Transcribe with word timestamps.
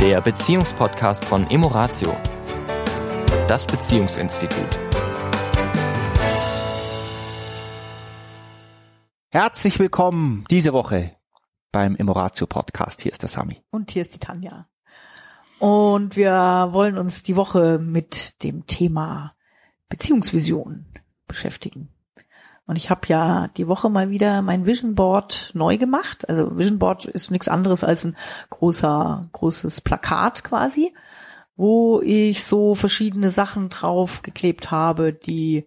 der 0.00 0.22
Beziehungspodcast 0.22 1.26
von 1.26 1.50
Emoratio, 1.50 2.16
das 3.46 3.66
Beziehungsinstitut. 3.66 4.78
Herzlich 9.28 9.78
willkommen 9.78 10.46
diese 10.50 10.72
Woche 10.72 11.16
beim 11.70 11.96
Emoratio 11.96 12.46
Podcast. 12.46 13.02
Hier 13.02 13.12
ist 13.12 13.20
der 13.20 13.28
Sami. 13.28 13.62
Und 13.68 13.90
hier 13.90 14.00
ist 14.00 14.14
die 14.14 14.18
Tanja. 14.18 14.70
Und 15.58 16.16
wir 16.16 16.68
wollen 16.70 16.96
uns 16.96 17.22
die 17.22 17.36
Woche 17.36 17.78
mit 17.78 18.42
dem 18.42 18.66
Thema 18.66 19.34
Beziehungsvision 19.90 20.86
beschäftigen. 21.28 21.90
Und 22.70 22.76
ich 22.76 22.88
habe 22.88 23.00
ja 23.08 23.48
die 23.56 23.66
Woche 23.66 23.90
mal 23.90 24.10
wieder 24.10 24.42
mein 24.42 24.64
Vision 24.64 24.94
Board 24.94 25.50
neu 25.54 25.76
gemacht. 25.76 26.28
Also 26.28 26.56
Vision 26.56 26.78
Board 26.78 27.04
ist 27.04 27.32
nichts 27.32 27.48
anderes 27.48 27.82
als 27.82 28.04
ein 28.04 28.16
großer, 28.48 29.28
großes 29.32 29.80
Plakat 29.80 30.44
quasi, 30.44 30.94
wo 31.56 32.00
ich 32.00 32.44
so 32.44 32.76
verschiedene 32.76 33.30
Sachen 33.30 33.70
drauf 33.70 34.22
geklebt 34.22 34.70
habe, 34.70 35.12
die 35.12 35.66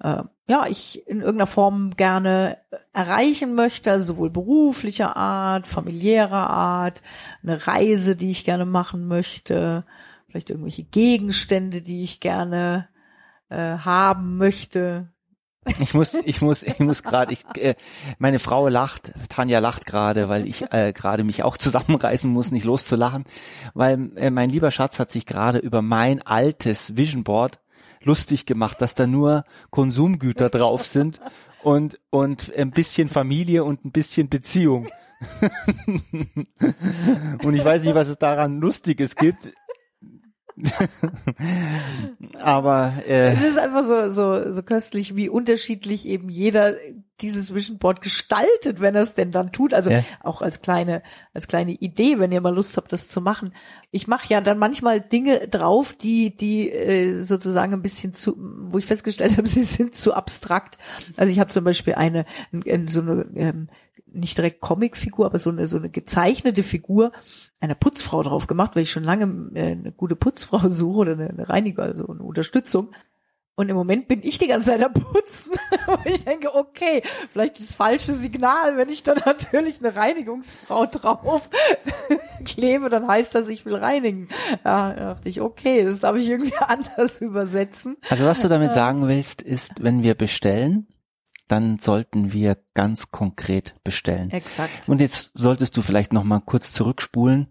äh, 0.00 0.24
ja 0.48 0.66
ich 0.66 1.06
in 1.06 1.20
irgendeiner 1.20 1.46
Form 1.46 1.90
gerne 1.96 2.58
erreichen 2.92 3.54
möchte, 3.54 3.92
also 3.92 4.14
sowohl 4.14 4.30
beruflicher 4.30 5.16
Art, 5.16 5.68
familiärer 5.68 6.50
Art, 6.50 7.00
eine 7.44 7.64
Reise, 7.68 8.16
die 8.16 8.30
ich 8.30 8.44
gerne 8.44 8.64
machen 8.64 9.06
möchte, 9.06 9.84
vielleicht 10.26 10.50
irgendwelche 10.50 10.82
Gegenstände, 10.82 11.80
die 11.80 12.02
ich 12.02 12.18
gerne 12.18 12.88
äh, 13.50 13.78
haben 13.78 14.36
möchte, 14.36 15.12
ich 15.78 15.94
muss, 15.94 16.14
ich 16.14 16.40
muss, 16.40 16.62
ich 16.62 16.78
muss 16.78 17.02
gerade, 17.02 17.32
ich, 17.32 17.44
äh, 17.56 17.74
meine 18.18 18.38
Frau 18.38 18.68
lacht, 18.68 19.12
Tanja 19.28 19.58
lacht 19.58 19.84
gerade, 19.84 20.28
weil 20.28 20.48
ich 20.48 20.72
äh, 20.72 20.92
gerade 20.92 21.22
mich 21.22 21.42
auch 21.42 21.56
zusammenreißen 21.58 22.30
muss, 22.30 22.50
nicht 22.50 22.64
loszulachen, 22.64 23.24
weil 23.74 24.10
äh, 24.16 24.30
mein 24.30 24.50
lieber 24.50 24.70
Schatz 24.70 24.98
hat 24.98 25.12
sich 25.12 25.26
gerade 25.26 25.58
über 25.58 25.82
mein 25.82 26.22
altes 26.22 26.96
Vision 26.96 27.24
Board 27.24 27.60
lustig 28.02 28.46
gemacht, 28.46 28.80
dass 28.80 28.94
da 28.94 29.06
nur 29.06 29.44
Konsumgüter 29.70 30.48
drauf 30.48 30.86
sind 30.86 31.20
und 31.62 32.00
und 32.08 32.50
ein 32.56 32.70
bisschen 32.70 33.08
Familie 33.08 33.64
und 33.64 33.84
ein 33.84 33.92
bisschen 33.92 34.30
Beziehung. 34.30 34.88
und 37.44 37.54
ich 37.54 37.62
weiß 37.62 37.82
nicht, 37.84 37.94
was 37.94 38.08
es 38.08 38.16
daran 38.16 38.58
Lustiges 38.60 39.16
gibt. 39.16 39.52
Aber 42.40 42.94
äh, 43.06 43.32
es 43.32 43.42
ist 43.42 43.58
einfach 43.58 43.84
so, 43.84 44.10
so, 44.10 44.52
so 44.52 44.62
köstlich, 44.62 45.16
wie 45.16 45.28
unterschiedlich 45.28 46.06
eben 46.06 46.28
jeder 46.28 46.74
dieses 47.20 47.54
Vision 47.54 47.78
Board 47.78 48.02
gestaltet, 48.02 48.80
wenn 48.80 48.94
er 48.94 49.02
es 49.02 49.14
denn 49.14 49.30
dann 49.30 49.52
tut. 49.52 49.74
Also 49.74 49.90
ja. 49.90 50.04
auch 50.20 50.42
als 50.42 50.62
kleine, 50.62 51.02
als 51.34 51.48
kleine 51.48 51.72
Idee, 51.72 52.18
wenn 52.18 52.32
ihr 52.32 52.40
mal 52.40 52.54
Lust 52.54 52.76
habt, 52.76 52.92
das 52.92 53.08
zu 53.08 53.20
machen. 53.20 53.54
Ich 53.90 54.06
mache 54.06 54.32
ja 54.32 54.40
dann 54.40 54.58
manchmal 54.58 55.00
Dinge 55.00 55.48
drauf, 55.48 55.92
die, 55.92 56.34
die 56.34 56.70
äh, 56.70 57.14
sozusagen 57.14 57.72
ein 57.72 57.82
bisschen 57.82 58.12
zu, 58.12 58.36
wo 58.38 58.78
ich 58.78 58.86
festgestellt 58.86 59.36
habe, 59.36 59.48
sie 59.48 59.62
sind 59.62 59.94
zu 59.94 60.14
abstrakt. 60.14 60.78
Also 61.16 61.32
ich 61.32 61.40
habe 61.40 61.50
zum 61.50 61.64
Beispiel 61.64 61.94
eine, 61.94 62.24
so 62.86 63.00
eine 63.00 63.26
ähm, 63.34 63.68
nicht 64.12 64.36
direkt 64.36 64.60
Comicfigur, 64.60 65.26
aber 65.26 65.38
so 65.38 65.50
eine, 65.50 65.66
so 65.66 65.76
eine 65.76 65.90
gezeichnete 65.90 66.62
Figur 66.62 67.12
einer 67.60 67.74
Putzfrau 67.74 68.22
drauf 68.22 68.46
gemacht, 68.46 68.74
weil 68.74 68.82
ich 68.82 68.90
schon 68.90 69.04
lange 69.04 69.50
äh, 69.54 69.72
eine 69.72 69.92
gute 69.92 70.16
Putzfrau 70.16 70.58
suche 70.68 70.98
oder 70.98 71.12
eine, 71.12 71.48
Reiniger, 71.48 71.82
also 71.84 72.08
eine 72.08 72.22
Unterstützung. 72.22 72.92
Und 73.56 73.68
im 73.68 73.76
Moment 73.76 74.08
bin 74.08 74.22
ich 74.22 74.38
die 74.38 74.46
ganze 74.46 74.70
Zeit 74.70 74.82
am 74.82 74.94
Putzen. 74.94 75.52
ich 76.04 76.24
denke, 76.24 76.54
okay, 76.54 77.02
vielleicht 77.30 77.58
das 77.58 77.74
falsche 77.74 78.14
Signal, 78.14 78.78
wenn 78.78 78.88
ich 78.88 79.02
dann 79.02 79.20
natürlich 79.26 79.80
eine 79.80 79.94
Reinigungsfrau 79.94 80.86
drauf 80.86 81.50
klebe, 82.44 82.88
dann 82.88 83.06
heißt 83.06 83.34
das, 83.34 83.48
ich 83.48 83.66
will 83.66 83.74
reinigen. 83.74 84.28
Ja, 84.64 84.94
da 84.94 85.14
dachte 85.14 85.28
ich, 85.28 85.42
okay, 85.42 85.84
das 85.84 86.00
darf 86.00 86.16
ich 86.16 86.30
irgendwie 86.30 86.56
anders 86.56 87.20
übersetzen. 87.20 87.98
Also 88.08 88.24
was 88.24 88.40
du 88.40 88.48
damit 88.48 88.72
sagen 88.72 89.08
willst, 89.08 89.42
ist, 89.42 89.82
wenn 89.82 90.02
wir 90.02 90.14
bestellen, 90.14 90.86
dann 91.50 91.78
sollten 91.78 92.32
wir 92.32 92.58
ganz 92.74 93.10
konkret 93.10 93.74
bestellen. 93.82 94.30
Exakt. 94.30 94.88
Und 94.88 95.00
jetzt 95.00 95.36
solltest 95.36 95.76
du 95.76 95.82
vielleicht 95.82 96.12
noch 96.12 96.24
mal 96.24 96.40
kurz 96.40 96.72
zurückspulen 96.72 97.48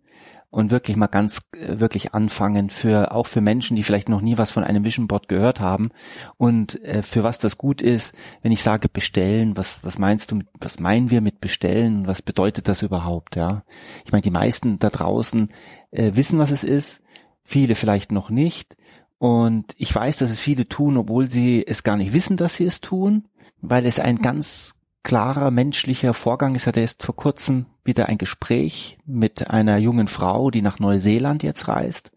und 0.52 0.72
wirklich 0.72 0.98
mal 0.98 1.08
ganz 1.08 1.42
äh, 1.54 1.80
wirklich 1.80 2.14
anfangen 2.14 2.70
für 2.70 3.12
auch 3.12 3.28
für 3.28 3.42
Menschen, 3.42 3.76
die 3.76 3.84
vielleicht 3.84 4.10
noch 4.10 4.22
nie 4.22 4.38
was 4.38 4.52
von 4.52 4.64
einem 4.64 4.84
Vision 4.84 5.08
Board 5.08 5.28
gehört 5.28 5.60
haben 5.60 5.92
und 6.38 6.84
äh, 6.84 7.04
für 7.04 7.24
was 7.24 7.38
das 7.38 7.58
gut 7.58 7.82
ist, 7.82 8.16
wenn 8.42 8.52
ich 8.52 8.64
sage 8.64 8.90
bestellen, 8.90 9.58
was 9.58 9.80
was 9.84 10.00
meinst 10.00 10.32
du 10.32 10.36
mit 10.38 10.48
was 10.60 10.80
meinen 10.80 11.10
wir 11.10 11.22
mit 11.22 11.40
bestellen 11.42 12.08
was 12.08 12.22
bedeutet 12.22 12.68
das 12.68 12.82
überhaupt, 12.82 13.36
ja? 13.36 13.64
Ich 14.06 14.12
meine, 14.12 14.22
die 14.24 14.32
meisten 14.32 14.80
da 14.80 14.90
draußen 14.90 15.50
äh, 15.92 16.12
wissen, 16.16 16.40
was 16.40 16.52
es 16.52 16.64
ist, 16.64 17.02
viele 17.44 17.76
vielleicht 17.76 18.12
noch 18.12 18.30
nicht 18.30 18.76
und 19.20 19.76
ich 19.78 19.94
weiß, 19.94 20.18
dass 20.18 20.32
es 20.32 20.40
viele 20.40 20.68
tun, 20.68 20.98
obwohl 20.98 21.30
sie 21.30 21.66
es 21.66 21.84
gar 21.84 21.98
nicht 21.98 22.14
wissen, 22.14 22.38
dass 22.38 22.58
sie 22.58 22.66
es 22.66 22.82
tun 22.82 23.26
weil 23.62 23.86
es 23.86 24.00
ein 24.00 24.18
ganz 24.18 24.76
klarer 25.04 25.52
menschlicher 25.52 26.14
Vorgang 26.14 26.56
ist. 26.56 26.68
hatte 26.68 26.82
erst 26.82 27.04
vor 27.04 27.16
kurzem 27.16 27.66
wieder 27.84 28.08
ein 28.08 28.18
Gespräch 28.18 28.98
mit 29.06 29.50
einer 29.50 29.78
jungen 29.78 30.08
Frau, 30.08 30.52
die 30.52 30.62
nach 30.62 30.80
Neuseeland 30.80 31.44
jetzt 31.44 31.68
reist. 31.68 32.12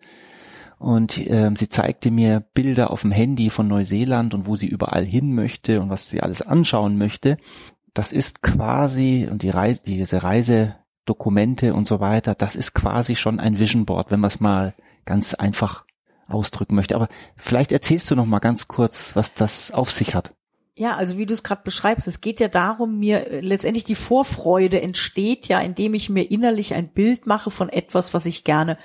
Und 0.78 1.18
äh, 1.30 1.50
sie 1.56 1.68
zeigte 1.68 2.10
mir 2.10 2.40
Bilder 2.40 2.90
auf 2.90 3.02
dem 3.02 3.12
Handy 3.12 3.50
von 3.50 3.68
Neuseeland 3.68 4.34
und 4.34 4.46
wo 4.46 4.56
sie 4.56 4.66
überall 4.66 5.04
hin 5.04 5.32
möchte 5.32 5.80
und 5.80 5.90
was 5.90 6.10
sie 6.10 6.20
alles 6.20 6.42
anschauen 6.42 6.98
möchte. 6.98 7.36
Das 7.94 8.10
ist 8.10 8.42
quasi, 8.42 9.28
und 9.30 9.42
die 9.42 9.50
Reise, 9.50 9.82
diese 9.84 10.24
Reisedokumente 10.24 11.72
und 11.72 11.86
so 11.86 12.00
weiter, 12.00 12.34
das 12.34 12.56
ist 12.56 12.74
quasi 12.74 13.14
schon 13.14 13.38
ein 13.38 13.60
Vision 13.60 13.86
Board, 13.86 14.10
wenn 14.10 14.20
man 14.20 14.28
es 14.28 14.40
mal 14.40 14.74
ganz 15.04 15.34
einfach 15.34 15.84
ausdrücken 16.32 16.74
möchte. 16.74 16.94
Aber 16.94 17.08
vielleicht 17.36 17.72
erzählst 17.72 18.10
du 18.10 18.16
noch 18.16 18.26
mal 18.26 18.38
ganz 18.38 18.68
kurz, 18.68 19.14
was 19.16 19.34
das 19.34 19.70
auf 19.70 19.90
sich 19.90 20.14
hat. 20.14 20.32
Ja, 20.74 20.96
also 20.96 21.18
wie 21.18 21.26
du 21.26 21.34
es 21.34 21.42
gerade 21.42 21.62
beschreibst, 21.64 22.08
es 22.08 22.22
geht 22.22 22.40
ja 22.40 22.48
darum, 22.48 22.98
mir 22.98 23.26
äh, 23.26 23.40
letztendlich 23.40 23.84
die 23.84 23.94
Vorfreude 23.94 24.80
entsteht 24.80 25.46
ja, 25.46 25.60
indem 25.60 25.92
ich 25.92 26.08
mir 26.08 26.30
innerlich 26.30 26.74
ein 26.74 26.88
Bild 26.88 27.26
mache 27.26 27.50
von 27.50 27.68
etwas, 27.68 28.14
was 28.14 28.24
ich 28.24 28.42
gerne 28.42 28.78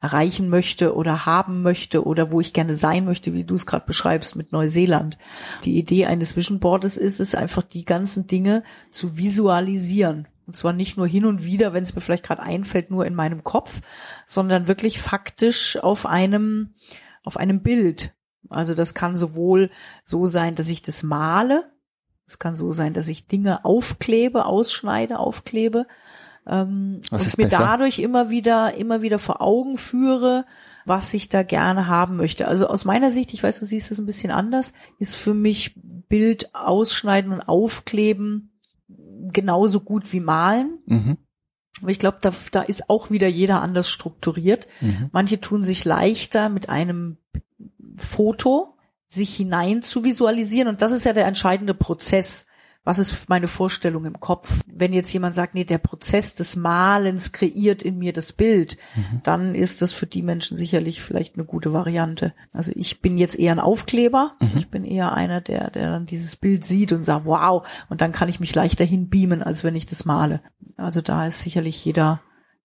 erreichen 0.00 0.48
möchte 0.48 0.94
oder 0.96 1.26
haben 1.26 1.62
möchte 1.62 2.04
oder 2.04 2.32
wo 2.32 2.40
ich 2.40 2.52
gerne 2.52 2.74
sein 2.74 3.04
möchte, 3.04 3.34
wie 3.34 3.44
du 3.44 3.54
es 3.54 3.66
gerade 3.66 3.86
beschreibst 3.86 4.34
mit 4.34 4.50
Neuseeland. 4.50 5.16
Die 5.64 5.78
Idee 5.78 6.06
eines 6.06 6.36
Vision 6.36 6.58
Boards 6.58 6.96
ist 6.96 7.20
es 7.20 7.34
einfach, 7.34 7.62
die 7.62 7.84
ganzen 7.84 8.26
Dinge 8.26 8.64
zu 8.90 9.16
visualisieren. 9.16 10.26
Und 10.46 10.56
zwar 10.56 10.72
nicht 10.72 10.96
nur 10.96 11.06
hin 11.06 11.24
und 11.24 11.44
wieder, 11.44 11.72
wenn 11.72 11.84
es 11.84 11.94
mir 11.94 12.00
vielleicht 12.00 12.24
gerade 12.24 12.42
einfällt, 12.42 12.90
nur 12.90 13.06
in 13.06 13.14
meinem 13.14 13.44
Kopf, 13.44 13.80
sondern 14.26 14.68
wirklich 14.68 15.00
faktisch 15.00 15.76
auf 15.78 16.06
einem, 16.06 16.74
auf 17.22 17.36
einem 17.36 17.62
Bild. 17.62 18.14
Also 18.48 18.74
das 18.74 18.94
kann 18.94 19.16
sowohl 19.16 19.70
so 20.04 20.26
sein, 20.26 20.54
dass 20.54 20.68
ich 20.68 20.82
das 20.82 21.02
male, 21.02 21.70
es 22.26 22.38
kann 22.38 22.56
so 22.56 22.72
sein, 22.72 22.94
dass 22.94 23.08
ich 23.08 23.28
Dinge 23.28 23.64
aufklebe, 23.64 24.46
ausschneide, 24.46 25.18
aufklebe 25.18 25.86
ähm, 26.46 27.00
was 27.10 27.26
und 27.26 27.38
mir 27.38 27.44
besser? 27.44 27.58
dadurch 27.58 27.98
immer 27.98 28.30
wieder, 28.30 28.74
immer 28.74 29.02
wieder 29.02 29.18
vor 29.18 29.40
Augen 29.40 29.76
führe, 29.76 30.44
was 30.84 31.14
ich 31.14 31.28
da 31.28 31.42
gerne 31.42 31.86
haben 31.86 32.16
möchte. 32.16 32.48
Also 32.48 32.66
aus 32.66 32.84
meiner 32.84 33.10
Sicht, 33.10 33.32
ich 33.32 33.42
weiß, 33.42 33.60
du 33.60 33.66
siehst 33.66 33.90
das 33.90 33.98
ein 33.98 34.06
bisschen 34.06 34.32
anders, 34.32 34.72
ist 34.98 35.14
für 35.14 35.34
mich 35.34 35.76
Bild 36.08 36.54
ausschneiden 36.54 37.32
und 37.32 37.42
aufkleben 37.42 38.51
genauso 39.32 39.80
gut 39.80 40.12
wie 40.12 40.20
malen. 40.20 40.78
Mhm. 40.86 41.18
Aber 41.80 41.90
ich 41.90 41.98
glaube, 41.98 42.18
da, 42.20 42.32
da 42.52 42.62
ist 42.62 42.88
auch 42.90 43.10
wieder 43.10 43.28
jeder 43.28 43.60
anders 43.62 43.88
strukturiert. 43.88 44.68
Mhm. 44.80 45.10
Manche 45.12 45.40
tun 45.40 45.64
sich 45.64 45.84
leichter 45.84 46.48
mit 46.48 46.68
einem 46.68 47.16
Foto 47.96 48.76
sich 49.08 49.34
hinein 49.34 49.82
zu 49.82 50.04
visualisieren. 50.04 50.68
Und 50.68 50.82
das 50.82 50.92
ist 50.92 51.04
ja 51.04 51.12
der 51.12 51.26
entscheidende 51.26 51.74
Prozess. 51.74 52.46
Was 52.84 52.98
ist 52.98 53.28
meine 53.28 53.46
Vorstellung 53.46 54.04
im 54.06 54.18
Kopf? 54.18 54.60
Wenn 54.66 54.92
jetzt 54.92 55.12
jemand 55.12 55.36
sagt, 55.36 55.54
nee, 55.54 55.64
der 55.64 55.78
Prozess 55.78 56.34
des 56.34 56.56
Malens 56.56 57.30
kreiert 57.30 57.82
in 57.84 57.96
mir 57.98 58.12
das 58.12 58.32
Bild, 58.32 58.76
Mhm. 58.96 59.20
dann 59.22 59.54
ist 59.54 59.82
das 59.82 59.92
für 59.92 60.06
die 60.06 60.22
Menschen 60.22 60.56
sicherlich 60.56 61.00
vielleicht 61.00 61.36
eine 61.36 61.44
gute 61.44 61.72
Variante. 61.72 62.34
Also 62.52 62.72
ich 62.74 63.00
bin 63.00 63.18
jetzt 63.18 63.38
eher 63.38 63.52
ein 63.52 63.60
Aufkleber. 63.60 64.34
Mhm. 64.40 64.50
Ich 64.56 64.68
bin 64.68 64.84
eher 64.84 65.12
einer, 65.12 65.40
der, 65.40 65.70
der 65.70 65.90
dann 65.90 66.06
dieses 66.06 66.34
Bild 66.34 66.66
sieht 66.66 66.92
und 66.92 67.04
sagt, 67.04 67.24
wow, 67.24 67.64
und 67.88 68.00
dann 68.00 68.10
kann 68.12 68.28
ich 68.28 68.40
mich 68.40 68.54
leichter 68.54 68.84
hinbeamen, 68.84 69.42
als 69.44 69.62
wenn 69.62 69.76
ich 69.76 69.86
das 69.86 70.04
male. 70.04 70.40
Also 70.76 71.00
da 71.00 71.26
ist 71.26 71.42
sicherlich 71.42 71.84
jeder 71.84 72.20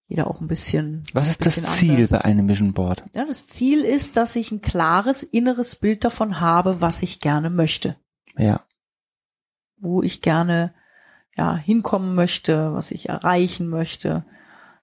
jeder 0.10 0.28
auch 0.28 0.40
ein 0.40 0.48
bisschen. 0.48 1.04
Was 1.12 1.30
ist 1.30 1.46
das 1.46 1.56
bisschen 1.56 1.70
Ziel 1.70 1.92
anders. 1.96 2.12
bei 2.12 2.22
einem 2.24 2.48
Vision 2.48 2.72
Board? 2.74 3.04
Ja, 3.14 3.26
das 3.26 3.46
Ziel 3.46 3.82
ist, 3.82 4.16
dass 4.16 4.38
ich 4.38 4.52
ein 4.54 4.62
klares 4.62 5.22
inneres 5.22 5.76
Bild 5.76 6.06
davon 6.06 6.40
habe, 6.40 6.80
was 6.80 7.04
ich 7.04 7.20
gerne 7.20 7.50
möchte, 7.50 7.98
Ja. 8.38 8.62
Wo 9.80 10.02
ich 10.02 10.22
gerne 10.22 10.74
ja 11.36 11.56
hinkommen 11.56 12.16
möchte, 12.16 12.74
was 12.74 12.92
ich 12.92 13.10
erreichen 13.10 13.68
möchte. 13.70 14.26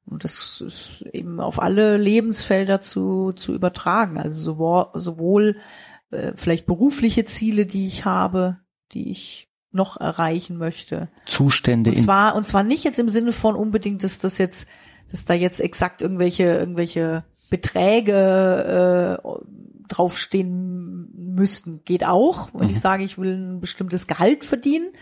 Und 0.06 0.24
das 0.24 0.60
ist 0.60 1.02
eben 1.12 1.40
auf 1.40 1.60
alle 1.60 1.96
Lebensfelder 1.96 2.80
zu, 2.80 3.32
zu 3.32 3.54
übertragen. 3.54 4.18
Also 4.18 4.40
sowohl, 4.40 4.86
sowohl 4.94 5.56
äh, 6.10 6.32
vielleicht 6.36 6.66
berufliche 6.66 7.24
Ziele, 7.24 7.66
die 7.66 7.86
ich 7.86 8.04
habe, 8.04 8.58
die 8.92 9.10
ich 9.10 9.48
noch 9.72 9.96
erreichen 10.00 10.56
möchte. 10.58 11.08
Zustände 11.26 11.90
Und 11.90 11.98
zwar, 11.98 12.36
und 12.36 12.46
zwar 12.46 12.62
nicht 12.62 12.84
jetzt 12.84 12.98
im 12.98 13.08
Sinne 13.08 13.32
von 13.32 13.56
unbedingt, 13.56 14.04
dass 14.04 14.18
das 14.18 14.38
jetzt 14.38 14.68
dass 15.10 15.24
da 15.24 15.34
jetzt 15.34 15.60
exakt 15.60 16.02
irgendwelche, 16.02 16.44
irgendwelche 16.44 17.24
Beträge 17.50 19.20
äh, 19.22 19.28
draufstehen 19.88 21.34
müssten. 21.34 21.80
Geht 21.84 22.06
auch, 22.06 22.48
wenn 22.52 22.68
mhm. 22.68 22.72
ich 22.72 22.80
sage, 22.80 23.04
ich 23.04 23.18
will 23.18 23.34
ein 23.34 23.60
bestimmtes 23.60 24.06
Gehalt 24.06 24.44
verdienen. 24.44 24.92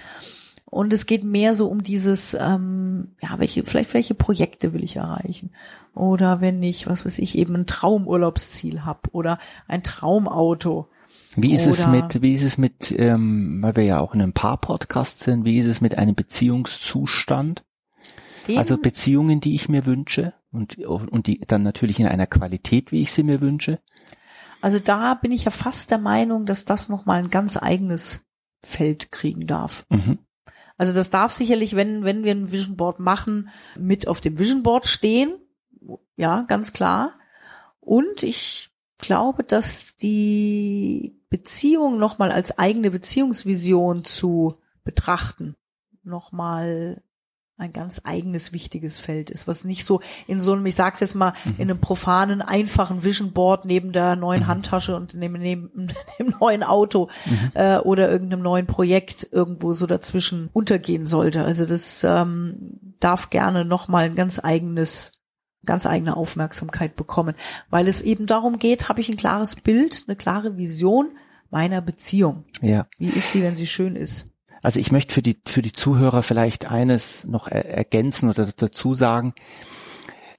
Und 0.64 0.92
es 0.94 1.04
geht 1.04 1.22
mehr 1.22 1.54
so 1.54 1.68
um 1.68 1.82
dieses, 1.82 2.34
ähm, 2.34 3.08
ja, 3.20 3.38
welche, 3.38 3.62
vielleicht 3.62 3.92
welche 3.92 4.14
Projekte 4.14 4.72
will 4.72 4.82
ich 4.82 4.96
erreichen? 4.96 5.50
Oder 5.94 6.40
wenn 6.40 6.62
ich, 6.62 6.86
was 6.86 7.04
weiß 7.04 7.18
ich, 7.18 7.36
eben 7.36 7.54
ein 7.54 7.66
Traumurlaubsziel 7.66 8.84
habe 8.86 9.10
oder 9.12 9.38
ein 9.68 9.82
Traumauto. 9.82 10.88
Wie 11.36 11.54
ist 11.54 11.66
es 11.66 11.86
mit, 11.86 12.22
wie 12.22 12.32
ist 12.32 12.42
es 12.42 12.56
mit, 12.56 12.90
ähm, 12.96 13.58
weil 13.60 13.76
wir 13.76 13.84
ja 13.84 14.00
auch 14.00 14.14
in 14.14 14.22
einem 14.22 14.32
Paar-Podcast 14.32 15.20
sind, 15.20 15.44
wie 15.44 15.58
ist 15.58 15.66
es 15.66 15.82
mit 15.82 15.98
einem 15.98 16.14
Beziehungszustand? 16.14 17.64
Den? 18.48 18.56
Also 18.56 18.78
Beziehungen, 18.78 19.40
die 19.40 19.54
ich 19.54 19.68
mir 19.68 19.84
wünsche 19.84 20.32
und, 20.52 20.78
und 20.78 21.26
die 21.26 21.40
dann 21.40 21.62
natürlich 21.62 22.00
in 22.00 22.06
einer 22.06 22.26
Qualität, 22.26 22.92
wie 22.92 23.02
ich 23.02 23.12
sie 23.12 23.22
mir 23.22 23.40
wünsche. 23.42 23.78
Also 24.62 24.78
da 24.78 25.14
bin 25.14 25.32
ich 25.32 25.44
ja 25.44 25.50
fast 25.50 25.90
der 25.90 25.98
Meinung, 25.98 26.46
dass 26.46 26.64
das 26.64 26.88
nochmal 26.88 27.18
ein 27.18 27.30
ganz 27.30 27.56
eigenes 27.56 28.24
Feld 28.62 29.10
kriegen 29.10 29.46
darf. 29.46 29.84
Mhm. 29.90 30.20
Also 30.78 30.94
das 30.94 31.10
darf 31.10 31.32
sicherlich, 31.32 31.76
wenn, 31.76 32.04
wenn 32.04 32.24
wir 32.24 32.32
ein 32.32 32.50
Vision 32.50 32.76
Board 32.76 33.00
machen, 33.00 33.50
mit 33.76 34.08
auf 34.08 34.20
dem 34.20 34.38
Vision 34.38 34.62
Board 34.62 34.86
stehen. 34.86 35.34
Ja, 36.16 36.42
ganz 36.42 36.72
klar. 36.72 37.18
Und 37.80 38.22
ich 38.22 38.70
glaube, 38.98 39.42
dass 39.42 39.96
die 39.96 41.20
Beziehung 41.28 41.98
nochmal 41.98 42.30
als 42.30 42.56
eigene 42.56 42.90
Beziehungsvision 42.90 44.04
zu 44.04 44.60
betrachten, 44.84 45.56
nochmal 46.04 47.02
ein 47.58 47.72
ganz 47.72 48.00
eigenes 48.04 48.52
wichtiges 48.52 48.98
Feld 48.98 49.30
ist, 49.30 49.46
was 49.46 49.64
nicht 49.64 49.84
so 49.84 50.00
in 50.26 50.40
so 50.40 50.52
einem, 50.52 50.66
ich 50.66 50.74
sag's 50.74 51.00
jetzt 51.00 51.14
mal, 51.14 51.32
mhm. 51.44 51.54
in 51.58 51.70
einem 51.70 51.80
profanen, 51.80 52.42
einfachen 52.42 53.04
Vision 53.04 53.32
Board 53.32 53.64
neben 53.64 53.92
der 53.92 54.16
neuen 54.16 54.42
mhm. 54.42 54.46
Handtasche 54.48 54.96
und 54.96 55.14
neben, 55.14 55.38
neben 55.38 55.88
dem 56.18 56.34
neuen 56.40 56.62
Auto 56.62 57.08
mhm. 57.26 57.50
äh, 57.54 57.78
oder 57.78 58.10
irgendeinem 58.10 58.42
neuen 58.42 58.66
Projekt 58.66 59.28
irgendwo 59.30 59.74
so 59.74 59.86
dazwischen 59.86 60.48
untergehen 60.52 61.06
sollte. 61.06 61.44
Also 61.44 61.66
das 61.66 62.04
ähm, 62.04 62.94
darf 63.00 63.30
gerne 63.30 63.64
nochmal 63.64 64.04
ein 64.04 64.16
ganz 64.16 64.42
eigenes 64.42 65.12
ganz 65.64 65.86
eigene 65.86 66.16
Aufmerksamkeit 66.16 66.96
bekommen, 66.96 67.36
weil 67.70 67.86
es 67.86 68.02
eben 68.02 68.26
darum 68.26 68.58
geht, 68.58 68.88
habe 68.88 69.00
ich 69.00 69.08
ein 69.08 69.16
klares 69.16 69.54
Bild, 69.54 70.04
eine 70.08 70.16
klare 70.16 70.56
Vision 70.56 71.16
meiner 71.50 71.80
Beziehung. 71.80 72.44
Ja. 72.60 72.88
Wie 72.98 73.10
ist 73.10 73.30
sie, 73.30 73.44
wenn 73.44 73.54
sie 73.54 73.68
schön 73.68 73.94
ist? 73.94 74.31
Also 74.62 74.78
ich 74.78 74.92
möchte 74.92 75.14
für 75.14 75.22
die, 75.22 75.38
für 75.44 75.62
die 75.62 75.72
Zuhörer 75.72 76.22
vielleicht 76.22 76.70
eines 76.70 77.24
noch 77.24 77.48
ergänzen 77.48 78.30
oder 78.30 78.46
dazu 78.46 78.94
sagen. 78.94 79.34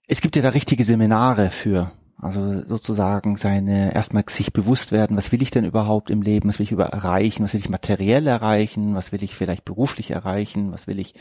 Es 0.08 0.22
gibt 0.22 0.36
ja 0.36 0.42
da 0.42 0.50
richtige 0.50 0.84
Seminare 0.86 1.52
für. 1.52 1.92
Also 2.24 2.62
sozusagen 2.66 3.36
seine, 3.36 3.94
erstmal 3.94 4.24
sich 4.30 4.54
bewusst 4.54 4.94
werden, 4.94 5.18
was 5.18 5.34
will 5.34 5.42
ich 5.42 5.52
denn 5.52 5.66
überhaupt 5.66 6.10
im 6.10 6.22
Leben, 6.22 6.48
was 6.48 6.58
will 6.58 6.64
ich 6.64 6.72
über 6.72 6.86
erreichen, 6.86 7.44
was 7.44 7.54
will 7.54 7.60
ich 7.60 7.68
materiell 7.68 8.26
erreichen, 8.28 8.96
was 8.96 9.12
will 9.12 9.22
ich 9.24 9.36
vielleicht 9.36 9.66
beruflich 9.66 10.12
erreichen, 10.12 10.72
was 10.72 10.88
will 10.88 11.00
ich 11.00 11.16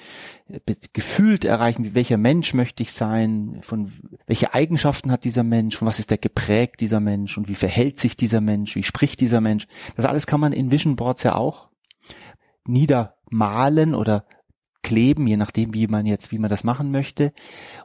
äh, 0.48 0.60
gefühlt 0.92 1.44
erreichen, 1.44 1.96
welcher 1.96 2.18
Mensch 2.18 2.54
möchte 2.54 2.84
ich 2.84 2.92
sein, 2.92 3.58
von 3.62 3.90
welche 4.28 4.54
Eigenschaften 4.54 5.10
hat 5.10 5.24
dieser 5.24 5.42
Mensch, 5.42 5.76
von 5.76 5.88
was 5.88 5.98
ist 5.98 6.12
der 6.12 6.18
geprägt 6.18 6.80
dieser 6.80 7.00
Mensch 7.00 7.36
und 7.36 7.48
wie 7.48 7.56
verhält 7.56 7.98
sich 7.98 8.16
dieser 8.16 8.40
Mensch, 8.40 8.76
wie 8.76 8.84
spricht 8.84 9.20
dieser 9.20 9.40
Mensch. 9.40 9.66
Das 9.96 10.04
alles 10.04 10.28
kann 10.28 10.38
man 10.38 10.52
in 10.52 10.70
Vision 10.70 10.94
Boards 10.94 11.24
ja 11.24 11.34
auch 11.34 11.71
niedermalen 12.66 13.94
oder 13.94 14.24
kleben, 14.82 15.26
je 15.28 15.36
nachdem, 15.36 15.74
wie 15.74 15.86
man 15.86 16.06
jetzt, 16.06 16.32
wie 16.32 16.38
man 16.38 16.50
das 16.50 16.64
machen 16.64 16.90
möchte. 16.90 17.32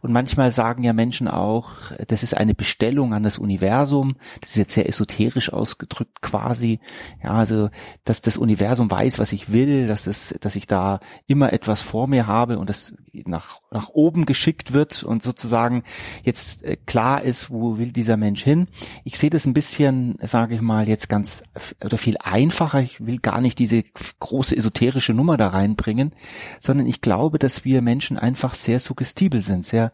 Und 0.01 0.11
manchmal 0.11 0.51
sagen 0.51 0.83
ja 0.83 0.93
Menschen 0.93 1.27
auch, 1.27 1.69
das 2.07 2.23
ist 2.23 2.35
eine 2.35 2.55
Bestellung 2.55 3.13
an 3.13 3.23
das 3.23 3.37
Universum. 3.37 4.15
Das 4.41 4.51
ist 4.51 4.55
jetzt 4.57 4.73
sehr 4.73 4.89
esoterisch 4.89 5.53
ausgedrückt 5.53 6.21
quasi. 6.21 6.79
Ja, 7.23 7.33
also, 7.33 7.69
dass 8.03 8.21
das 8.21 8.37
Universum 8.37 8.89
weiß, 8.89 9.19
was 9.19 9.31
ich 9.31 9.51
will, 9.51 9.87
dass 9.87 10.07
es, 10.07 10.35
dass 10.41 10.55
ich 10.55 10.65
da 10.65 10.99
immer 11.27 11.53
etwas 11.53 11.83
vor 11.83 12.07
mir 12.07 12.25
habe 12.25 12.57
und 12.57 12.69
das 12.69 12.93
nach, 13.25 13.61
nach 13.71 13.89
oben 13.89 14.25
geschickt 14.25 14.73
wird 14.73 15.03
und 15.03 15.23
sozusagen 15.23 15.83
jetzt 16.23 16.63
äh, 16.63 16.77
klar 16.85 17.23
ist, 17.23 17.49
wo 17.49 17.77
will 17.77 17.91
dieser 17.91 18.17
Mensch 18.17 18.43
hin. 18.43 18.67
Ich 19.03 19.17
sehe 19.17 19.29
das 19.29 19.45
ein 19.45 19.53
bisschen, 19.53 20.17
sage 20.21 20.55
ich 20.55 20.61
mal, 20.61 20.87
jetzt 20.87 21.09
ganz 21.09 21.43
oder 21.83 21.97
viel 21.97 22.17
einfacher. 22.19 22.81
Ich 22.81 23.05
will 23.05 23.17
gar 23.19 23.41
nicht 23.41 23.59
diese 23.59 23.83
große 24.19 24.55
esoterische 24.55 25.13
Nummer 25.13 25.37
da 25.37 25.49
reinbringen, 25.49 26.13
sondern 26.59 26.87
ich 26.87 27.01
glaube, 27.01 27.39
dass 27.39 27.65
wir 27.65 27.81
Menschen 27.81 28.17
einfach 28.17 28.53
sehr 28.53 28.79
suggestibel 28.79 29.41
sind, 29.41 29.65
sehr 29.65 29.91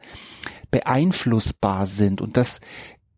beeinflussbar 0.71 1.85
sind 1.85 2.19
und 2.19 2.35
dass 2.35 2.59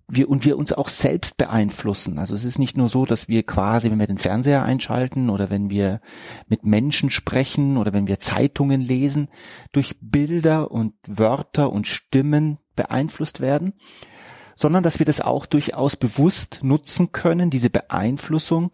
wir 0.07 0.30
und 0.30 0.46
wir 0.46 0.57
uns 0.57 0.72
auch 0.72 0.88
selbst 0.88 1.38
beeinflussen. 1.38 2.19
Also 2.19 2.36
es 2.36 2.44
ist 2.44 2.60
nicht 2.60 2.78
nur 2.78 2.88
so, 2.88 3.06
dass 3.06 3.28
wir 3.28 3.44
quasi, 3.44 3.90
wenn 3.90 4.00
wir 4.00 4.07
den 4.07 4.18
Fernseher 4.18 4.63
einschalten 4.63 5.30
oder 5.30 5.50
wenn 5.50 5.69
wir 5.69 6.00
mit 6.48 6.63
Menschen 6.63 7.10
sprechen 7.10 7.78
oder 7.78 7.92
wenn 7.94 8.07
wir 8.07 8.19
Zeitungen 8.19 8.81
lesen, 8.81 9.30
durch 9.72 9.96
Bilder 10.02 10.72
und 10.72 10.94
Wörter 11.07 11.72
und 11.72 11.88
Stimmen 11.88 12.60
beeinflusst 12.75 13.42
werden, 13.42 13.74
sondern 14.56 14.84
dass 14.84 15.00
wir 15.00 15.06
das 15.06 15.22
auch 15.22 15.46
durchaus 15.46 15.96
bewusst 15.96 16.60
nutzen 16.63 17.12
können, 17.12 17.50
diese 17.50 17.69
Beeinflussung, 17.69 18.72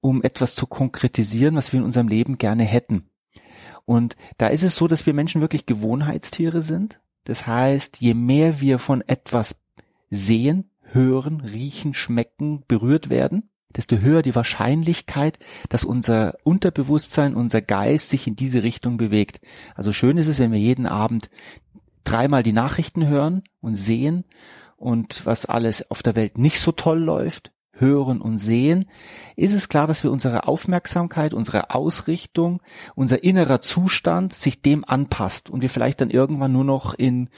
um 0.00 0.22
etwas 0.22 0.54
zu 0.54 0.66
konkretisieren, 0.66 1.56
was 1.56 1.72
wir 1.72 1.80
in 1.80 1.84
unserem 1.84 2.08
Leben 2.08 2.38
gerne 2.38 2.64
hätten. 2.64 3.10
Und 3.84 4.16
da 4.38 4.48
ist 4.48 4.62
es 4.62 4.76
so, 4.76 4.88
dass 4.88 5.04
wir 5.04 5.14
Menschen 5.14 5.40
wirklich 5.40 5.66
Gewohnheitstiere 5.66 6.62
sind. 6.62 7.00
Das 7.24 7.46
heißt, 7.46 7.98
je 7.98 8.14
mehr 8.14 8.60
wir 8.60 8.78
von 8.78 9.02
etwas 9.02 9.56
sehen, 10.10 10.69
hören, 10.92 11.40
riechen, 11.40 11.94
schmecken, 11.94 12.62
berührt 12.68 13.10
werden, 13.10 13.50
desto 13.76 13.98
höher 13.98 14.22
die 14.22 14.34
Wahrscheinlichkeit, 14.34 15.38
dass 15.68 15.84
unser 15.84 16.36
Unterbewusstsein, 16.42 17.34
unser 17.34 17.62
Geist 17.62 18.08
sich 18.08 18.26
in 18.26 18.36
diese 18.36 18.62
Richtung 18.62 18.96
bewegt. 18.96 19.40
Also 19.74 19.92
schön 19.92 20.16
ist 20.16 20.28
es, 20.28 20.38
wenn 20.38 20.52
wir 20.52 20.58
jeden 20.58 20.86
Abend 20.86 21.30
dreimal 22.04 22.42
die 22.42 22.52
Nachrichten 22.52 23.06
hören 23.06 23.42
und 23.60 23.74
sehen 23.74 24.24
und 24.76 25.26
was 25.26 25.46
alles 25.46 25.90
auf 25.90 26.02
der 26.02 26.16
Welt 26.16 26.38
nicht 26.38 26.58
so 26.58 26.72
toll 26.72 26.98
läuft, 26.98 27.52
hören 27.80 28.20
und 28.20 28.38
sehen, 28.38 28.86
ist 29.36 29.54
es 29.54 29.68
klar, 29.68 29.86
dass 29.86 30.04
wir 30.04 30.12
unsere 30.12 30.46
Aufmerksamkeit, 30.46 31.34
unsere 31.34 31.70
Ausrichtung, 31.74 32.60
unser 32.94 33.24
innerer 33.24 33.60
Zustand 33.60 34.32
sich 34.32 34.62
dem 34.62 34.84
anpasst 34.84 35.50
und 35.50 35.62
wir 35.62 35.70
vielleicht 35.70 36.00
dann 36.00 36.10
irgendwann 36.10 36.52
nur 36.52 36.64
noch 36.64 36.94
in, 36.94 37.28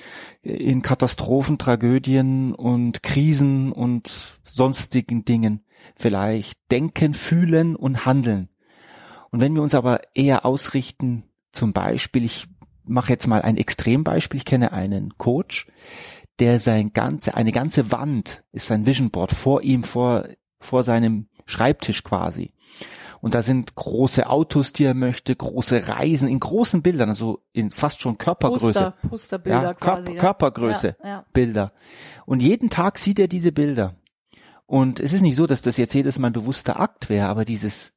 in 0.43 0.83
Katastrophen, 0.83 1.58
Tragödien 1.58 2.55
und 2.55 3.03
Krisen 3.03 3.72
und 3.72 4.41
sonstigen 4.44 5.25
Dingen 5.25 5.65
vielleicht 5.96 6.58
denken, 6.70 7.15
fühlen 7.15 7.77
und 7.77 8.06
handeln. 8.06 8.49
Und 9.31 9.41
wenn 9.41 9.55
wir 9.55 9.63
uns 9.63 9.75
aber 9.75 10.01
eher 10.15 10.44
ausrichten, 10.44 11.25
zum 11.53 11.72
Beispiel, 11.72 12.25
ich 12.25 12.49
mache 12.84 13.13
jetzt 13.13 13.27
mal 13.27 13.43
ein 13.43 13.56
Extrembeispiel, 13.56 14.39
ich 14.39 14.44
kenne 14.44 14.72
einen 14.72 15.17
Coach, 15.17 15.67
der 16.39 16.60
sein 16.60 16.93
ganze, 16.93 17.34
eine 17.34 17.53
ganze 17.53 17.93
Wand 17.93 18.43
ist 18.53 18.67
sein 18.67 18.86
Vision 18.86 19.10
Board 19.10 19.32
vor 19.32 19.62
ihm, 19.62 19.84
vor, 19.84 20.27
vor 20.58 20.82
seinem 20.82 21.29
Schreibtisch 21.46 22.05
quasi. 22.05 22.55
Und 23.20 23.34
da 23.34 23.43
sind 23.43 23.77
große 23.77 24.29
Autos, 24.29 24.72
die 24.72 24.84
er 24.84 24.94
möchte, 24.94 25.36
große 25.36 25.86
Reisen 25.86 26.27
in 26.27 26.41
großen 26.41 26.82
Bildern, 26.82 27.08
also 27.08 27.44
in 27.53 27.70
fast 27.70 28.03
schon 28.03 28.19
Körpergröße. 28.19 28.67
Poster, 28.67 28.94
Posterbilder 29.08 29.62
ja, 29.62 29.74
quasi, 29.74 30.03
Körper, 30.03 30.12
ja. 30.12 30.20
Körpergröße 30.20 30.96
ja, 31.03 31.08
ja. 31.08 31.24
Bilder. 31.32 31.72
Und 32.27 32.41
jeden 32.41 32.69
Tag 32.69 32.98
sieht 32.98 33.20
er 33.20 33.29
diese 33.29 33.53
Bilder. 33.53 33.94
Und 34.67 34.98
es 34.98 35.12
ist 35.12 35.20
nicht 35.20 35.36
so, 35.36 35.46
dass 35.46 35.62
das 35.62 35.77
jetzt 35.77 35.94
jedes 35.94 36.19
Mal 36.19 36.29
ein 36.29 36.32
bewusster 36.32 36.81
Akt 36.81 37.10
wäre, 37.10 37.29
aber 37.29 37.44
dieses 37.44 37.94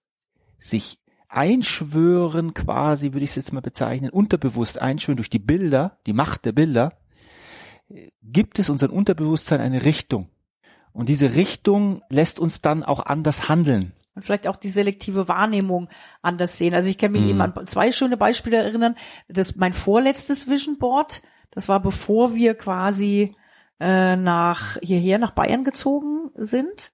sich 0.59 0.99
einschwören 1.27 2.53
quasi, 2.53 3.13
würde 3.13 3.23
ich 3.23 3.31
es 3.31 3.35
jetzt 3.35 3.53
mal 3.53 3.61
bezeichnen, 3.61 4.11
unterbewusst 4.11 4.79
einschwören 4.79 5.17
durch 5.17 5.29
die 5.29 5.39
Bilder, 5.39 5.97
die 6.05 6.13
Macht 6.13 6.45
der 6.45 6.51
Bilder, 6.51 6.93
gibt 8.21 8.59
es 8.59 8.69
unserem 8.69 8.93
Unterbewusstsein 8.93 9.61
eine 9.61 9.85
Richtung. 9.85 10.29
Und 10.91 11.09
diese 11.09 11.35
Richtung 11.35 12.01
lässt 12.09 12.39
uns 12.39 12.61
dann 12.61 12.83
auch 12.83 13.05
anders 13.05 13.49
handeln. 13.49 13.91
Und 14.15 14.23
vielleicht 14.23 14.47
auch 14.47 14.55
die 14.55 14.69
selektive 14.69 15.27
Wahrnehmung 15.27 15.89
anders 16.21 16.57
sehen. 16.57 16.73
Also 16.73 16.89
ich 16.89 16.97
kann 16.97 17.11
mich 17.11 17.23
mhm. 17.23 17.29
eben 17.31 17.41
an 17.41 17.67
zwei 17.67 17.91
schöne 17.91 18.15
Beispiele 18.15 18.57
erinnern. 18.57 18.95
Das 19.27 19.57
mein 19.57 19.73
vorletztes 19.73 20.49
Vision 20.49 20.77
Board, 20.77 21.21
das 21.51 21.67
war 21.67 21.81
bevor 21.81 22.33
wir 22.33 22.55
quasi 22.55 23.35
äh, 23.79 24.15
nach 24.15 24.77
hierher 24.81 25.17
nach 25.17 25.31
Bayern 25.31 25.65
gezogen 25.65 26.31
sind. 26.35 26.93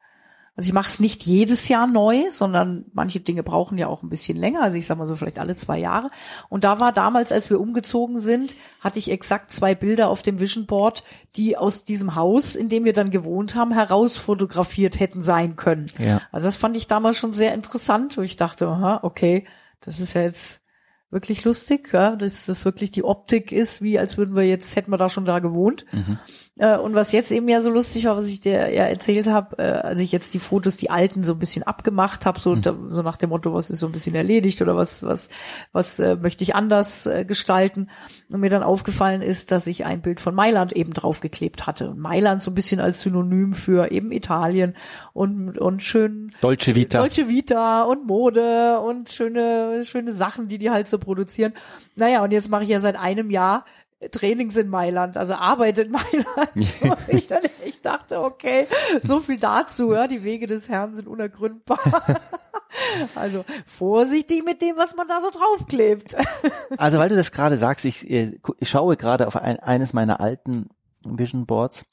Also 0.58 0.68
ich 0.68 0.74
mache 0.74 0.90
es 0.90 1.00
nicht 1.00 1.24
jedes 1.24 1.70
Jahr 1.70 1.88
neu, 1.88 2.30
sondern 2.30 2.86
manche 2.94 3.22
Dinge 3.22 3.42
brauchen 3.42 3.78
ja 3.78 3.88
auch 3.88 4.04
ein 4.04 4.10
bisschen 4.10 4.38
länger. 4.38 4.62
Also 4.62 4.78
ich 4.78 4.86
sag 4.86 4.98
mal 4.98 5.08
so 5.08 5.16
vielleicht 5.16 5.40
alle 5.40 5.56
zwei 5.56 5.80
Jahre. 5.80 6.12
Und 6.50 6.66
da 6.66 6.80
war 6.80 6.92
damals, 6.92 7.32
als 7.32 7.50
wir 7.50 7.60
umgezogen 7.60 8.20
sind, 8.20 8.56
hatte 8.82 9.00
ich 9.00 9.10
exakt 9.10 9.54
zwei 9.54 9.76
Bilder 9.76 10.10
auf 10.10 10.24
dem 10.24 10.42
Vision 10.42 10.66
Board, 10.66 11.04
die 11.38 11.58
aus 11.58 11.86
diesem 11.86 12.16
Haus, 12.16 12.56
in 12.56 12.68
dem 12.68 12.84
wir 12.84 12.94
dann 12.94 13.12
gewohnt 13.12 13.56
haben, 13.56 13.72
heraus 13.72 14.18
fotografiert 14.18 15.00
hätten 15.00 15.24
sein 15.24 15.56
können. 15.56 15.86
Ja. 15.98 16.22
Also 16.34 16.48
das 16.48 16.58
fand 16.58 16.76
ich 16.76 16.88
damals 16.88 17.18
schon 17.18 17.32
sehr 17.32 17.54
interessant, 17.54 18.18
wo 18.18 18.22
ich 18.22 18.36
dachte, 18.36 18.68
aha, 18.68 19.00
okay, 19.04 19.48
das 19.80 20.02
ist 20.02 20.14
ja 20.14 20.22
jetzt 20.22 20.62
wirklich 21.12 21.44
lustig, 21.44 21.90
ja, 21.92 22.16
dass 22.16 22.46
das 22.46 22.64
wirklich 22.64 22.90
die 22.90 23.04
Optik 23.04 23.52
ist, 23.52 23.82
wie 23.82 24.00
als 24.00 24.18
würden 24.18 24.34
wir 24.34 24.44
jetzt, 24.44 24.74
hätten 24.78 24.92
wir 24.92 24.98
da 24.98 25.10
schon 25.10 25.26
da 25.26 25.40
gewohnt. 25.40 25.86
Mhm. 25.92 26.18
Äh, 26.58 26.78
und 26.78 26.96
was 26.96 27.12
jetzt 27.12 27.32
eben 27.34 27.50
ja 27.50 27.60
so 27.60 27.70
lustig 27.70 28.06
war, 28.06 28.16
was 28.16 28.30
ich 28.30 28.40
dir 28.40 28.74
ja 28.74 28.86
erzählt 28.86 29.28
habe, 29.28 29.58
äh, 29.58 29.72
als 29.72 30.00
ich 30.00 30.14
jetzt 30.14 30.34
die 30.34 30.40
Fotos, 30.40 30.78
die 30.78 30.90
alten, 30.90 31.24
so 31.24 31.34
ein 31.34 31.40
bisschen 31.40 31.64
abgemacht 31.64 32.26
habe, 32.26 32.40
so, 32.40 32.56
mhm. 32.56 32.62
da, 32.62 32.76
so 32.88 33.02
nach 33.02 33.18
dem 33.18 33.32
Motto, 33.32 33.54
was 33.54 33.70
ist 33.70 33.80
so 33.80 33.88
ein 33.88 33.92
bisschen 33.92 34.16
erledigt 34.16 34.62
oder 34.62 34.78
was, 34.78 35.04
was, 35.04 35.30
was 35.74 36.00
äh, 36.00 36.16
möchte 36.16 36.44
ich 36.44 36.56
anders 36.56 37.06
äh, 37.08 37.26
gestalten. 37.26 37.90
Und 38.32 38.40
mir 38.40 38.50
dann 38.50 38.64
aufgefallen 38.64 39.22
ist, 39.22 39.52
dass 39.52 39.68
ich 39.68 39.84
ein 39.84 40.02
Bild 40.02 40.22
von 40.22 40.34
Mailand 40.34 40.72
eben 40.72 40.94
draufgeklebt 40.94 41.68
hatte. 41.68 41.90
Und 41.90 42.00
Mailand 42.00 42.42
so 42.42 42.52
ein 42.52 42.56
bisschen 42.56 42.80
als 42.80 43.02
Synonym 43.02 43.52
für 43.52 43.92
eben 43.92 44.14
Italien 44.14 44.78
und, 45.12 45.58
und 45.58 45.84
schön 45.84 46.32
Dolce 46.40 46.74
Vita. 46.74 47.00
Dolce 47.00 47.28
Vita 47.28 47.84
und 47.84 48.08
Mode 48.08 48.80
und 48.80 49.10
schöne, 49.10 49.84
schöne 49.84 50.14
Sachen, 50.14 50.48
die 50.48 50.58
die 50.58 50.70
halt 50.70 50.88
so 50.88 51.01
produzieren. 51.02 51.54
Naja, 51.96 52.24
und 52.24 52.32
jetzt 52.32 52.50
mache 52.50 52.64
ich 52.64 52.70
ja 52.70 52.80
seit 52.80 52.96
einem 52.96 53.30
Jahr 53.30 53.66
Trainings 54.10 54.58
in 54.58 54.70
Mailand, 54.70 55.18
also 55.18 55.36
Arbeit 55.36 55.78
in 55.80 55.92
Mailand. 55.92 56.50
ich, 57.08 57.28
dann, 57.28 57.44
ich 57.66 57.82
dachte, 57.82 58.22
okay, 58.22 58.68
so 59.04 59.20
viel 59.20 59.38
dazu, 59.38 59.94
ja, 59.94 60.08
die 60.08 60.24
Wege 60.24 60.48
des 60.48 60.70
Herrn 60.70 60.96
sind 60.96 61.08
unergründbar. 61.08 61.80
also 63.16 63.46
vorsichtig 63.68 64.44
mit 64.44 64.62
dem, 64.62 64.78
was 64.78 64.96
man 64.96 65.08
da 65.08 65.22
so 65.22 65.30
draufklebt. 65.30 66.16
also 66.78 66.98
weil 66.98 67.10
du 67.10 67.16
das 67.16 67.32
gerade 67.32 67.58
sagst, 67.58 67.86
ich, 67.86 68.10
ich 68.10 68.40
schaue 68.70 68.98
gerade 68.98 69.28
auf 69.28 69.36
ein, 69.36 69.60
eines 69.60 69.94
meiner 69.94 70.20
alten 70.20 70.70
Vision 71.06 71.46
Boards 71.46 71.86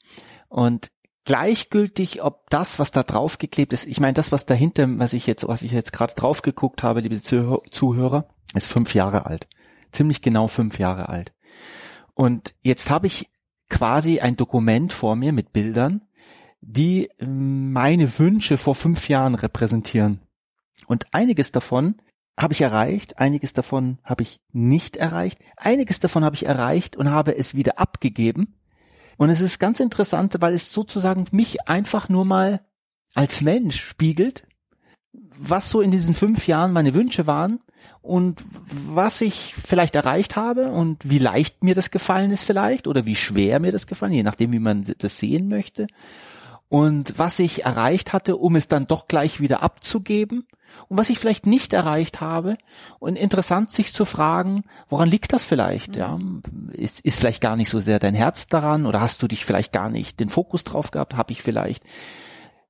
und 0.47 0.91
gleichgültig, 1.25 2.23
ob 2.23 2.49
das, 2.49 2.79
was 2.79 2.89
da 2.89 3.03
draufgeklebt 3.03 3.73
ist, 3.73 3.85
ich 3.85 3.99
meine, 3.99 4.13
das, 4.13 4.31
was 4.31 4.47
dahinter, 4.47 4.87
was 4.97 5.13
ich 5.13 5.27
jetzt, 5.27 5.47
was 5.47 5.61
ich 5.61 5.71
jetzt 5.71 5.93
gerade 5.93 6.15
drauf 6.15 6.41
geguckt 6.41 6.81
habe, 6.81 7.01
liebe 7.01 7.21
Zuhörer, 7.21 8.25
ist 8.53 8.67
fünf 8.67 8.93
Jahre 8.93 9.25
alt. 9.25 9.47
Ziemlich 9.91 10.21
genau 10.21 10.47
fünf 10.47 10.79
Jahre 10.79 11.09
alt. 11.09 11.33
Und 12.13 12.55
jetzt 12.61 12.89
habe 12.89 13.07
ich 13.07 13.29
quasi 13.69 14.19
ein 14.19 14.35
Dokument 14.35 14.93
vor 14.93 15.15
mir 15.15 15.31
mit 15.31 15.53
Bildern, 15.53 16.01
die 16.61 17.09
ähm, 17.19 17.71
meine 17.71 18.19
Wünsche 18.19 18.57
vor 18.57 18.75
fünf 18.75 19.07
Jahren 19.09 19.35
repräsentieren. 19.35 20.19
Und 20.87 21.13
einiges 21.13 21.51
davon 21.51 21.95
habe 22.37 22.53
ich 22.53 22.61
erreicht, 22.61 23.19
einiges 23.19 23.53
davon 23.53 23.99
habe 24.03 24.23
ich 24.23 24.39
nicht 24.51 24.97
erreicht, 24.97 25.39
einiges 25.57 25.99
davon 25.99 26.23
habe 26.23 26.35
ich 26.35 26.45
erreicht 26.45 26.95
und 26.95 27.11
habe 27.11 27.37
es 27.37 27.53
wieder 27.53 27.79
abgegeben. 27.79 28.55
Und 29.17 29.29
es 29.29 29.41
ist 29.41 29.59
ganz 29.59 29.79
interessant, 29.79 30.37
weil 30.39 30.53
es 30.53 30.71
sozusagen 30.71 31.25
mich 31.31 31.67
einfach 31.67 32.07
nur 32.07 32.25
mal 32.25 32.61
als 33.13 33.41
Mensch 33.41 33.81
spiegelt, 33.81 34.47
was 35.11 35.69
so 35.69 35.81
in 35.81 35.91
diesen 35.91 36.13
fünf 36.13 36.47
Jahren 36.47 36.71
meine 36.71 36.93
Wünsche 36.93 37.27
waren 37.27 37.59
und 38.01 38.43
was 38.87 39.21
ich 39.21 39.53
vielleicht 39.55 39.95
erreicht 39.95 40.35
habe 40.35 40.71
und 40.71 40.97
wie 41.09 41.19
leicht 41.19 41.63
mir 41.63 41.75
das 41.75 41.91
gefallen 41.91 42.31
ist 42.31 42.43
vielleicht 42.43 42.87
oder 42.87 43.05
wie 43.05 43.15
schwer 43.15 43.59
mir 43.59 43.71
das 43.71 43.87
gefallen, 43.87 44.13
je 44.13 44.23
nachdem, 44.23 44.51
wie 44.51 44.59
man 44.59 44.85
das 44.97 45.19
sehen 45.19 45.47
möchte. 45.47 45.87
Und 46.69 47.17
was 47.17 47.39
ich 47.39 47.65
erreicht 47.65 48.13
hatte, 48.13 48.37
um 48.37 48.55
es 48.55 48.67
dann 48.67 48.85
doch 48.85 49.07
gleich 49.07 49.39
wieder 49.39 49.63
abzugeben 49.63 50.45
und 50.87 50.97
was 50.97 51.09
ich 51.09 51.17
vielleicht 51.17 51.47
nicht 51.47 51.73
erreicht 51.73 52.21
habe. 52.21 52.57
Und 52.99 53.15
interessant 53.15 53.71
sich 53.71 53.91
zu 53.91 54.05
fragen, 54.05 54.63
woran 54.87 55.09
liegt 55.09 55.33
das 55.33 55.45
vielleicht? 55.45 55.95
Ja, 55.95 56.19
ist, 56.71 57.01
ist 57.01 57.19
vielleicht 57.19 57.41
gar 57.41 57.55
nicht 57.55 57.69
so 57.69 57.79
sehr 57.79 57.97
dein 57.97 58.13
Herz 58.13 58.45
daran 58.47 58.85
oder 58.85 59.01
hast 59.01 59.21
du 59.23 59.27
dich 59.27 59.45
vielleicht 59.45 59.73
gar 59.73 59.89
nicht 59.89 60.19
den 60.19 60.29
Fokus 60.29 60.63
drauf 60.63 60.91
gehabt? 60.91 61.15
Habe 61.15 61.31
ich 61.31 61.41
vielleicht 61.41 61.83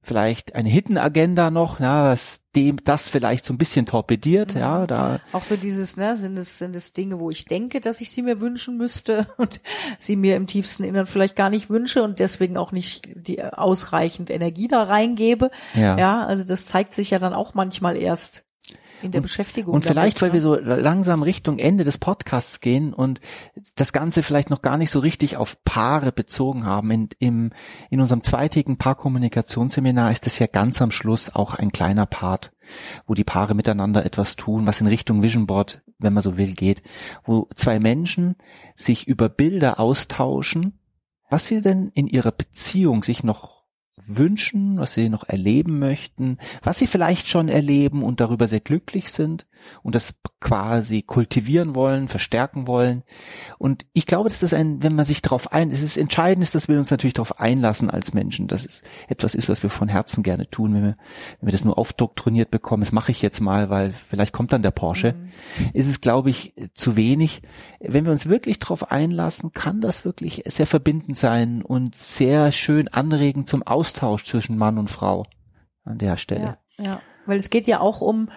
vielleicht 0.02 0.56
eine 0.56 0.70
Hidden 0.70 0.98
Agenda 0.98 1.52
noch, 1.52 1.80
ja, 1.80 2.12
was 2.12 2.42
dem 2.56 2.84
das 2.84 3.08
vielleicht 3.08 3.46
so 3.46 3.54
ein 3.54 3.58
bisschen 3.58 3.86
torpediert, 3.86 4.56
mhm. 4.56 4.62
ja, 4.62 4.88
da 4.88 5.20
auch 5.34 5.44
so 5.44 5.56
dieses, 5.56 5.98
ne, 5.98 6.16
sind 6.16 6.38
es 6.38 6.58
sind 6.58 6.76
es 6.76 6.94
Dinge, 6.94 7.20
wo 7.20 7.30
ich 7.30 7.46
denke, 7.46 7.80
dass 7.80 8.02
ich 8.02 8.12
sie 8.12 8.22
mir 8.22 8.42
wünschen 8.42 8.78
müsste 8.78 9.28
und 9.38 9.62
sie 10.00 10.16
mir 10.16 10.36
im 10.36 10.48
tiefsten 10.48 10.84
Innern 10.84 11.06
vielleicht 11.06 11.36
gar 11.36 11.50
nicht 11.50 11.70
wünsche 11.70 12.02
und 12.04 12.20
deswegen 12.20 12.58
auch 12.58 12.72
nicht 12.72 13.10
die 13.16 13.44
ausreichend 13.44 14.30
Energie 14.30 14.68
da 14.68 14.84
reingebe. 14.84 15.52
Ja, 15.76 15.98
ja 15.98 16.26
also 16.26 16.44
das 16.44 16.66
zeigt 16.66 16.96
sich 16.96 17.12
ja 17.12 17.20
dann 17.20 17.34
auch 17.34 17.54
manchmal 17.54 17.98
erst 17.98 18.46
in 19.02 19.12
der 19.12 19.20
und, 19.20 19.24
Beschäftigung. 19.24 19.74
Und 19.74 19.86
vielleicht, 19.86 20.22
weil 20.22 20.34
wir 20.34 20.42
so 20.42 20.56
langsam 20.56 21.24
Richtung 21.24 21.58
Ende 21.58 21.84
des 21.84 21.98
Podcasts 21.98 22.60
gehen 22.60 22.94
und 22.94 23.20
das 23.76 23.94
Ganze 23.94 24.24
vielleicht 24.24 24.50
noch 24.50 24.62
gar 24.62 24.78
nicht 24.78 24.92
so 24.92 25.00
richtig 25.00 25.38
auf 25.38 25.64
Paare 25.64 26.12
bezogen 26.12 26.66
haben. 26.66 26.92
In, 26.92 27.10
im, 27.20 27.54
in 27.90 28.02
unserem 28.02 28.24
zweitägigen 28.24 28.78
Paarkommunikationsseminar 28.78 30.12
ist 30.12 30.28
es 30.28 30.40
ja 30.40 30.48
ganz 30.48 30.82
am 30.82 30.92
Schluss 30.92 31.34
auch 31.34 31.56
ein 31.56 31.72
kleiner 31.72 32.06
Part, 32.06 32.52
wo 33.06 33.14
die 33.14 33.24
Paare 33.24 33.56
miteinander 33.56 34.06
etwas 34.06 34.36
tun, 34.36 34.68
was 34.68 34.82
in 34.82 34.88
Richtung 34.88 35.22
Vision 35.22 35.48
Board, 35.48 35.82
wenn 35.98 36.14
man 36.14 36.24
so 36.24 36.38
will, 36.38 36.54
geht, 36.54 36.84
wo 37.24 37.48
zwei 37.56 37.80
Menschen 37.80 38.36
sich 38.76 39.08
über 39.08 39.30
Bilder 39.30 39.80
austauschen, 39.80 40.80
was 41.30 41.48
sie 41.48 41.62
denn 41.62 41.90
in 41.94 42.08
ihrer 42.08 42.32
Beziehung 42.32 43.04
sich 43.04 43.24
noch 43.24 43.59
wünschen, 44.06 44.80
was 44.80 44.94
sie 44.94 45.10
noch 45.10 45.28
erleben 45.28 45.80
möchten, 45.80 46.38
was 46.64 46.80
sie 46.80 46.88
vielleicht 46.88 47.28
schon 47.28 47.50
erleben 47.50 48.04
und 48.04 48.20
darüber 48.20 48.48
sehr 48.48 48.60
glücklich 48.60 49.12
sind 49.12 49.46
und 49.84 49.96
das 49.96 50.16
quasi 50.40 51.02
kultivieren 51.02 51.76
wollen, 51.76 52.08
verstärken 52.08 52.68
wollen. 52.68 53.04
Und 53.58 53.86
ich 53.94 54.06
glaube, 54.06 54.30
dass 54.30 54.40
das 54.40 54.54
ein, 54.54 54.82
wenn 54.82 54.96
man 54.96 55.06
sich 55.06 55.22
darauf 55.22 55.52
ein, 55.52 55.70
es 55.72 55.82
ist 55.82 55.98
entscheidend 55.98 56.44
ist, 56.44 56.56
dass 56.56 56.68
wir 56.68 56.78
uns 56.78 56.92
natürlich 56.92 57.14
darauf 57.14 57.40
einlassen 57.40 57.90
als 57.90 58.14
Menschen, 58.14 58.48
dass 58.48 58.66
es 58.66 58.84
etwas 59.08 59.36
ist, 59.36 59.50
was 59.50 59.64
wir 59.64 59.70
von 59.70 59.90
Herzen 59.90 60.24
gerne 60.24 60.50
tun, 60.50 60.74
wenn 60.74 60.84
wir, 60.84 60.98
wenn 61.40 61.48
wir 61.48 61.52
das 61.52 61.66
nur 61.66 61.78
aufdoktriniert 61.78 62.52
bekommen, 62.52 62.82
das 62.82 62.92
mache 62.92 63.12
ich 63.12 63.22
jetzt 63.22 63.42
mal, 63.42 63.70
weil 63.70 63.92
vielleicht 63.92 64.32
kommt 64.32 64.54
dann 64.54 64.62
der 64.62 64.72
Porsche, 64.72 65.14
mhm. 65.14 65.70
ist 65.74 65.88
es, 65.88 66.00
glaube 66.02 66.30
ich, 66.30 66.54
zu 66.74 66.96
wenig. 66.96 67.42
Wenn 67.80 68.06
wir 68.06 68.12
uns 68.12 68.28
wirklich 68.28 68.60
darauf 68.60 68.92
einlassen, 68.92 69.52
kann 69.52 69.82
das 69.82 70.06
wirklich 70.06 70.44
sehr 70.46 70.68
verbindend 70.68 71.18
sein 71.18 71.62
und 71.62 71.96
sehr 71.96 72.52
schön 72.52 72.88
anregen 72.88 73.46
zum 73.46 73.62
Austausch 73.90 74.26
zwischen 74.26 74.58
Mann 74.58 74.78
und 74.78 74.90
Frau 74.90 75.26
an 75.84 75.98
der 75.98 76.18
Stelle. 76.18 76.58
Ja, 76.78 76.84
ja. 76.84 77.02
weil 77.26 77.40
es 77.40 77.50
geht 77.50 77.68
ja 77.68 77.80
auch 77.80 78.02
um 78.02 78.30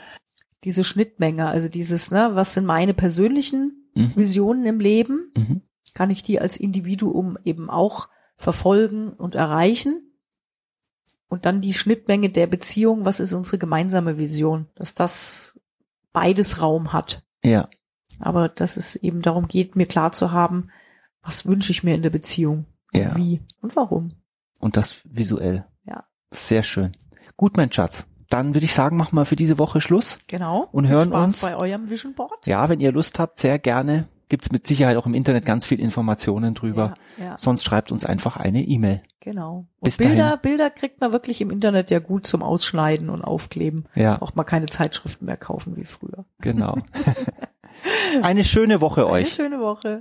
diese 0.64 0.84
Schnittmenge, 0.84 1.46
also 1.46 1.68
dieses, 1.68 2.10
ne, 2.10 2.30
was 2.34 2.54
sind 2.54 2.64
meine 2.64 2.94
persönlichen 2.94 3.90
mhm. 3.94 4.16
Visionen 4.16 4.64
im 4.64 4.80
Leben? 4.80 5.30
Mhm. 5.36 5.62
Kann 5.94 6.10
ich 6.10 6.22
die 6.22 6.40
als 6.40 6.56
Individuum 6.56 7.36
eben 7.44 7.68
auch 7.68 8.08
verfolgen 8.36 9.12
und 9.12 9.34
erreichen? 9.34 10.08
Und 11.28 11.46
dann 11.46 11.60
die 11.60 11.74
Schnittmenge 11.74 12.30
der 12.30 12.46
Beziehung, 12.46 13.04
was 13.04 13.20
ist 13.20 13.32
unsere 13.32 13.58
gemeinsame 13.58 14.18
Vision, 14.18 14.68
dass 14.74 14.94
das 14.94 15.60
beides 16.12 16.60
Raum 16.60 16.92
hat. 16.92 17.22
Ja. 17.42 17.68
Aber 18.20 18.48
dass 18.48 18.76
es 18.76 18.96
eben 18.96 19.22
darum 19.22 19.48
geht, 19.48 19.74
mir 19.74 19.86
klar 19.86 20.12
zu 20.12 20.30
haben, 20.30 20.68
was 21.22 21.46
wünsche 21.46 21.72
ich 21.72 21.82
mir 21.82 21.94
in 21.94 22.02
der 22.02 22.10
Beziehung? 22.10 22.66
Ja. 22.92 23.16
Wie 23.16 23.40
und 23.60 23.74
warum? 23.76 24.21
Und 24.62 24.78
das 24.78 25.02
visuell. 25.04 25.66
Ja. 25.84 26.04
Sehr 26.30 26.62
schön. 26.62 26.96
Gut, 27.36 27.58
mein 27.58 27.70
Schatz 27.70 28.06
dann 28.32 28.54
würde 28.54 28.64
ich 28.64 28.72
sagen, 28.72 28.96
machen 28.96 29.14
wir 29.16 29.26
für 29.26 29.36
diese 29.36 29.58
Woche 29.58 29.80
Schluss. 29.80 30.18
Genau. 30.26 30.68
Und 30.72 30.88
hören 30.88 31.10
Spaß 31.10 31.32
uns 31.32 31.40
bei 31.42 31.54
eurem 31.54 31.90
Vision 31.90 32.14
Board. 32.14 32.46
Ja, 32.46 32.68
wenn 32.70 32.80
ihr 32.80 32.90
Lust 32.90 33.18
habt, 33.18 33.38
sehr 33.38 33.58
gerne. 33.58 34.08
Gibt's 34.30 34.50
mit 34.50 34.66
Sicherheit 34.66 34.96
auch 34.96 35.04
im 35.04 35.12
Internet 35.12 35.44
ganz 35.44 35.66
viel 35.66 35.78
Informationen 35.78 36.54
drüber. 36.54 36.94
Ja, 37.18 37.24
ja. 37.24 37.38
Sonst 37.38 37.64
schreibt 37.64 37.92
uns 37.92 38.06
einfach 38.06 38.38
eine 38.38 38.62
E-Mail. 38.62 39.02
Genau. 39.20 39.66
Und 39.78 39.84
Bis 39.84 39.98
Bilder, 39.98 40.16
dahin. 40.16 40.38
Bilder 40.40 40.70
kriegt 40.70 41.02
man 41.02 41.12
wirklich 41.12 41.42
im 41.42 41.50
Internet 41.50 41.90
ja 41.90 41.98
gut 41.98 42.26
zum 42.26 42.42
Ausschneiden 42.42 43.10
und 43.10 43.22
Aufkleben. 43.22 43.86
Ja. 43.94 44.16
Braucht 44.16 44.36
man 44.36 44.46
keine 44.46 44.66
Zeitschriften 44.66 45.26
mehr 45.26 45.36
kaufen 45.36 45.76
wie 45.76 45.84
früher. 45.84 46.24
Genau. 46.40 46.78
eine 48.22 48.44
schöne 48.44 48.80
Woche 48.80 49.02
eine 49.02 49.12
euch. 49.12 49.38
Eine 49.38 49.50
schöne 49.50 49.60
Woche. 49.60 50.00